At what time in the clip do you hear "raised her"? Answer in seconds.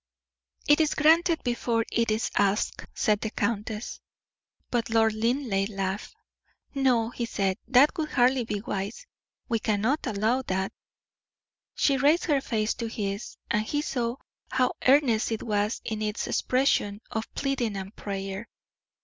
11.97-12.41